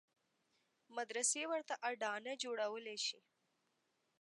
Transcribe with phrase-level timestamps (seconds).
[0.95, 3.19] مدرسې ورته اډانه جوړولای شي.